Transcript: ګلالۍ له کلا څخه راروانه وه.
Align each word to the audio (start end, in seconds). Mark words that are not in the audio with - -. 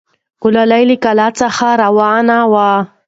ګلالۍ 0.43 0.83
له 0.89 0.95
کلا 1.03 1.27
څخه 1.39 1.67
راروانه 1.81 2.37
وه. 2.51 2.69